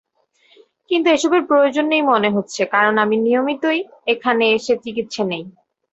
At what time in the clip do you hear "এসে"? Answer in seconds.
4.57-4.73